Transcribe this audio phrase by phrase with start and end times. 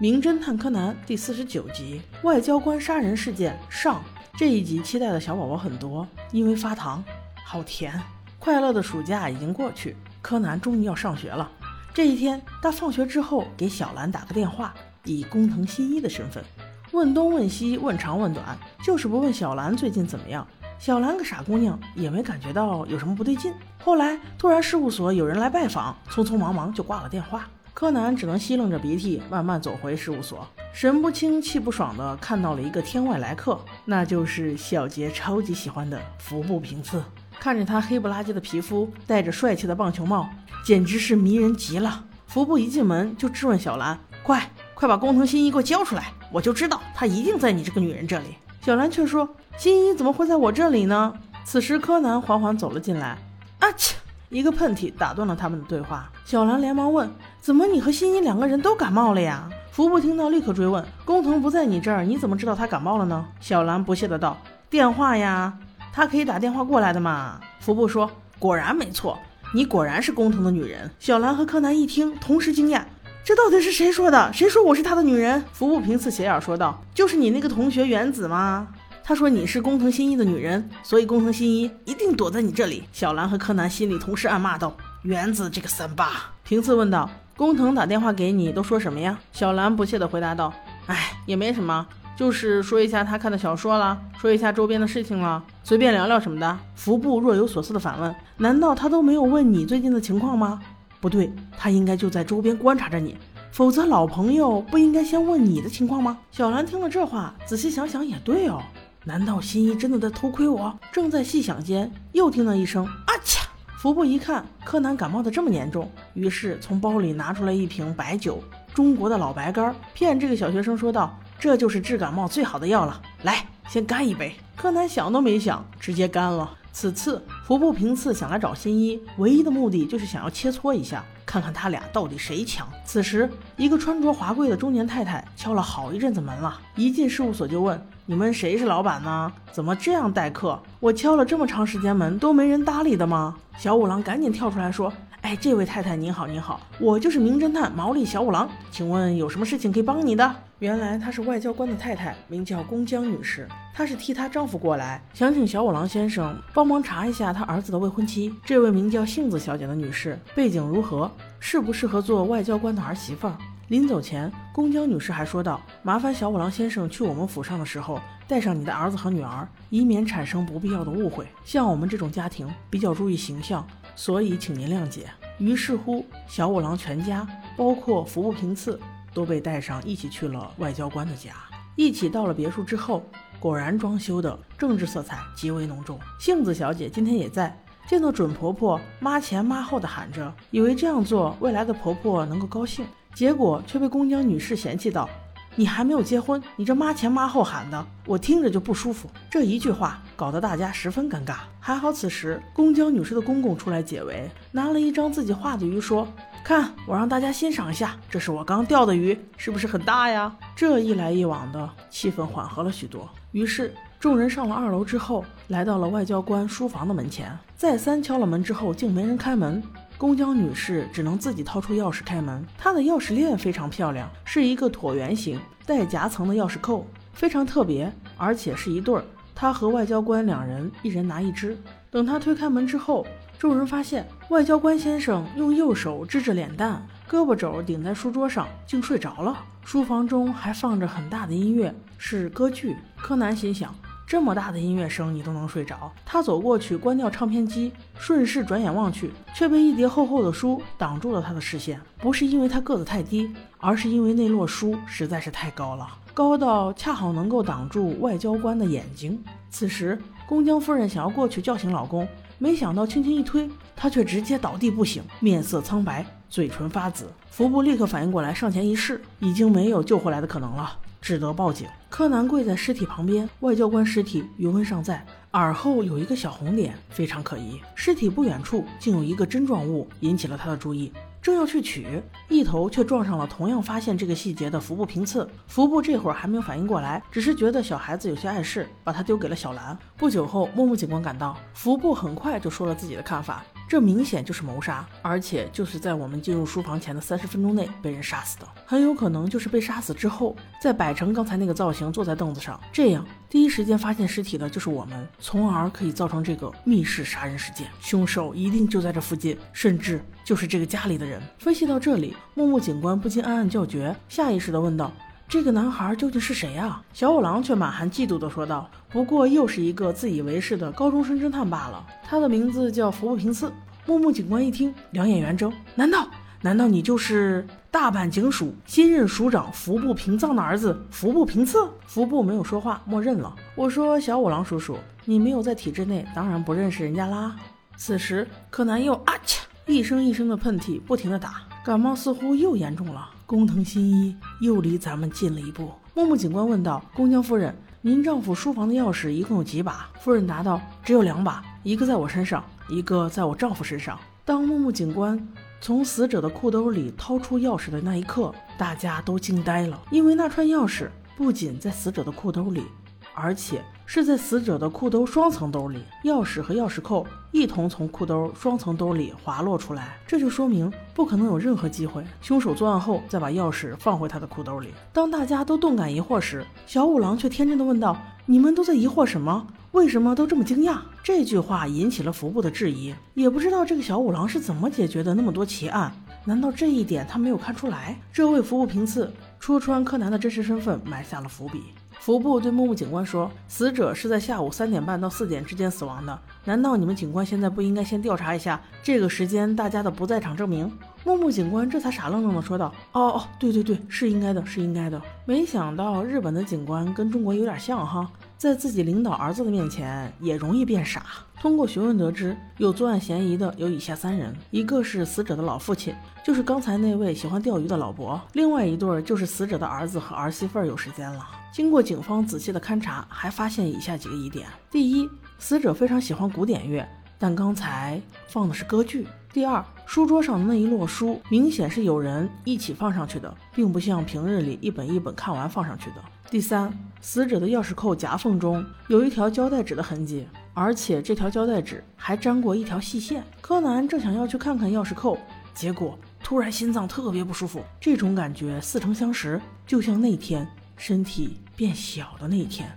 [0.00, 3.96] 名侦探柯南》第四十九集《外交官杀人事件上》。
[4.38, 7.02] 这一集期待的小宝宝很多，因为发糖，
[7.44, 8.00] 好甜。
[8.38, 11.50] 快乐的暑假已经过去，柯南终于要上学了。
[11.92, 14.72] 这一天，他放学之后给小兰打个电话，
[15.02, 16.44] 以工藤新一的身份，
[16.92, 20.46] 问东问西，问长问短，就是不问小兰最近怎么样。
[20.78, 23.52] 小兰个傻姑娘，也没感觉到有什么不对劲。
[23.82, 27.48] 后来突然事务所有人来拜访，匆匆忙忙就挂了电话。
[27.78, 37.00] 柯南只能吸楞着鼻涕，慢慢走回事务所，神不清气不爽的看到了一个天外来客，那就是小杰超级喜欢的服部平次。
[37.38, 40.28] 看着他黑不拉几的皮肤，戴着帅气的棒球帽，
[40.64, 42.04] 简直是迷人极了。
[42.26, 46.12] 服部一进门就质问小兰：“快快把工藤新一给我交出来！
[46.32, 49.36] 我就知道他一定在你这个女人这里。”小兰却说。
[49.56, 51.14] 新一怎么会在我这里呢？
[51.44, 53.16] 此时柯南缓缓走了进来，
[53.60, 53.94] 啊切！
[54.28, 56.10] 一个喷嚏打断了他们的对话。
[56.24, 64.36] 小兰连忙问：“怎么你和新一两个人都感冒了呀？”福部听到立刻追问：“工藤不在你这儿，你怎么知道他感冒了呢？”小兰不屑的道
[64.68, 65.56] ：“电话呀，
[65.92, 69.18] 他可以打电话过来的嘛。”福部说：“果然没错，
[69.54, 72.82] 你果然是工藤的女人。”小兰和柯南一听，同时惊讶
[73.24, 74.32] ：“这到底是谁说的？
[74.32, 78.68] 谁说我是他的女人？”服部平次斜眼说道：“就是你那个同学原子吗？”
[79.08, 82.84] 他说你是工藤新一的女人，所以工藤新一一定躲在你这里。
[82.92, 86.10] 小兰和柯南心里同时暗骂道：“原子这个三八。”
[86.44, 90.52] 平次问道：“工藤打电话给你都说什么呀？”小兰不屑地回答道
[90.88, 91.86] ：“哎，也没什么，
[92.18, 100.60] 就是说一下他看的小说了，说一下周边的事情了，随便聊聊什么的。”服部若有所思地反问：“难道他都没有问你最近的情况吗？”
[101.00, 103.16] 不对，他应该就在周边观察着你，
[103.52, 106.18] 否则老朋友不应该先问你的情况吗？
[106.30, 108.60] 小兰听了这话，仔细想想也对哦。
[109.04, 110.78] 难道新一真的在偷窥我？
[110.92, 113.44] 正在细想间，又听到一声“啊嚓”。
[113.78, 118.42] 服部一看，柯南感冒的这么严重，于是从包里拿出来一瓶白酒，
[118.74, 126.50] 中国的老白干，骗这个小学生说道：“这就是治感冒最好的药了，来，先干一杯。”柯南想都没想，直接干了。
[126.72, 132.66] 此次服部平次想来找新一，唯一的目的就是想要切磋一下，看看他俩到底谁强。
[132.86, 133.28] 此时，
[133.58, 137.78] 一个穿着华贵的中年太太敲了好一阵子门了，一进事务所就问。
[138.06, 139.30] 你们谁是老板呢？
[139.52, 140.58] 怎么这样待客？
[140.80, 143.36] 我敲了这么长时间门都没人搭理的吗？
[143.58, 144.90] 小五郎赶紧跳出来说
[145.22, 163.36] ：“哎，这位太太您好，您好，我就是名侦探毛利小五郎，请问有什么事情可以帮你的？”原来她是外交官的太太，名叫宫江女士，她是替她丈夫过来，想请小五郎先生帮忙查一下她儿子的未婚妻，这位名叫杏子小姐的女士背景如何，适不适合做外交官的儿媳妇儿？
[163.68, 171.26] 临走前，宫江女士还说道：“麻烦小五郎先生去我们府上的时候，带上你的儿子和女儿，以免产生不必要的误会。
[171.44, 173.66] 像我们这种家庭比较注意形象，
[173.98, 177.26] 所以请您谅解。”于是乎，小五郎全家，
[177.56, 178.78] 包括服部平次，
[179.12, 181.32] 都被带上一起去了外交官的家。
[181.74, 183.02] 一起到了别墅之后，
[183.40, 185.98] 果然装修的政治色彩极为浓重。
[186.20, 187.56] 杏子小姐今天也在，
[187.88, 192.86] 见到准婆婆妈前妈后的喊着，以为这样做未来的婆婆能够高兴。
[193.14, 195.08] 结果却被宫江女士嫌弃道
[195.58, 201.38] ：“你还没有结婚，你这妈前妈后喊的，我听着就不舒服。”这一句话搞得大家十分尴尬。
[201.58, 206.06] 还好此时公交女士的公公出来解围，拿了一张自己画的鱼说
[206.44, 213.10] ：“看，我让大家欣赏一下，这是我刚钓的鱼，是不是很大呀？”这一来一往的气氛缓和了许多。
[213.32, 219.60] 于是众人上了二楼之后，来到了外交官书房的门前，再三敲了门之后，竟没人开门。
[219.98, 222.46] 宫江女士只能自己掏出钥匙开门。
[222.56, 229.04] 她的钥匙链非常漂亮，是一个椭圆形带夹层的钥匙扣，非常特别，而且是一对儿。
[229.34, 231.58] 她和外交官两人一人拿一只。
[231.90, 233.04] 等她推开门之后，
[233.40, 236.80] 众人发现外交官先生用右手支着脸蛋，
[237.10, 239.44] 胳膊肘顶在书桌上，竟睡着了。
[239.64, 242.76] 书房中还放着很大的音乐，是歌剧。
[242.96, 243.74] 柯南心想。
[244.08, 245.92] 这么大的音乐声，你都能睡着？
[246.02, 251.78] 他走过去，关掉唱片机，顺势转眼望去，却被一叠厚厚的书挡住了他的视线。
[251.98, 259.22] 不是因为他个子太低，而是因为那摞书实在是太高了，高到恰好能够挡住外交官的眼睛。
[259.50, 263.46] 此时，宫江夫人想要过去叫醒老公，没想到轻轻一推，
[263.76, 267.12] 他却直接倒地不醒，面色苍白，嘴唇发紫。
[267.30, 270.78] 服部立刻反应过来，上前一试，已经没有救回来的可能了。
[271.08, 271.66] 只得报警。
[271.88, 275.02] 柯南跪在尸体旁边，外交官尸体余温尚在，
[275.32, 277.58] 耳后有一个小红点，非常可疑。
[277.74, 280.92] 尸体不远处竟有一个针状物，引起了他的注意。
[281.22, 285.26] 正要去取，一头却撞上了同样发现这个细节的服部平次。
[285.46, 289.76] 服部这会儿还没有反应过来，只是觉得小孩子有些碍事，把他丢给了小兰。
[289.96, 293.42] 不久后，木木警官赶到，服部很快就说了自己的看法。
[293.68, 307.68] 这明显就是谋杀，而且就是在我们进入书房前的三十分钟内被人杀死的，很有可能就是被杀死之后再摆成刚才那个造型坐在凳子上，这样第一时间发现尸体的就是我们，从而可以造成这个密室杀人事件。
[307.78, 311.20] 凶手一定就在这附近，甚至就是这个家里的人。
[311.38, 314.90] 分析到这里，木木警官不禁暗暗叫绝，下意识地问道。
[315.28, 316.82] 这个男孩究竟是谁啊？
[316.94, 321.84] 小五郎却满含嫉妒地说道：“不过又是一个自以为是的高中生侦探罢了。
[322.02, 323.52] 他的名字叫服部平次。”
[323.84, 326.08] 木木警官一听，两眼圆睁：“难道
[326.40, 333.36] 难道你就是大阪警署新任署长服部平藏的儿子服部平次？”服部没有说话，默认了。
[333.54, 337.36] 我说：“小五郎叔叔，你没有在体制内，当然不认识人家啦。”
[337.76, 343.10] 此时，柯南又啊切一声一声的喷嚏，不停的打，感冒似乎又严重了。
[343.26, 345.70] 工藤新一又离咱们近了一步。
[345.92, 355.22] 木木警官问道：“宫江夫人，您丈夫书房的钥匙一共有几把？”夫人答道：“只有两把，一个在我身上，一个在我丈夫身上。”当木木警官
[355.60, 360.88] 从死者的裤兜里掏出钥匙的那一刻，大家都惊呆了，因为那串钥匙
[361.18, 362.64] 不仅在死者的裤兜里，
[363.12, 363.62] 而且。
[363.90, 374.74] 是在死者的裤兜双层兜里，钥匙和钥匙扣一同从裤兜双层兜里滑落出来，这就说明不可能有任何机会，凶手作案后再把钥匙放回他的裤兜里。
[374.92, 377.96] 当大家都动感疑惑时，小五郎却天真的问道
[378.26, 379.46] ：“你们都在疑惑什么？
[379.72, 385.90] 为什么都这么惊讶？”这句话引起了服部的质疑，也不知道这个小五郎是怎么解决的那么多奇案，
[386.26, 387.98] 难道这一点他没有看出来？
[388.12, 391.62] 这为服部平次戳穿柯南的真实身份，埋下了伏笔。
[392.00, 396.18] 服部对木木警官说：“死者是在下午三点半到四点之间死亡的。
[396.44, 400.70] 难道你们警官现在不应该先调查一下这个时间大家的不在场证明？”
[401.04, 405.00] 木木警官这才傻愣愣的说道：“哦哦，对对对，是应该的，是应该的。
[405.26, 411.04] 没想到日本的警官跟中国有点像哈，在自己领导儿子的面前也容易变傻。”
[411.40, 415.94] 通过询问得知，有作案嫌疑的有以下三人：一个是死者的老父亲，
[416.24, 421.24] 就是刚才那位喜欢钓鱼的老伯；另外一对就是死者的儿子和儿媳妇儿有时间了。
[421.52, 425.08] 经过警方仔细的勘查，还发现以下几个疑点：第一，
[425.38, 426.84] 死者非常喜欢古典乐，
[427.20, 435.96] 但刚才放的是歌剧；第二，书桌上的那一摞书明显是有人一起放上去的，并不像平日里一本一本看完放上去的；
[436.30, 436.72] 第三，
[437.02, 443.22] 死者的钥匙扣夹缝中有一条胶带纸的痕迹，而且这条胶带纸还粘过一条细线。
[443.42, 445.18] 柯南正想要去看看钥匙扣，
[445.54, 450.48] 结果突然心脏特别不舒服，这种感觉似曾相识，就像那天。
[450.80, 452.70] 身体变小的那一天。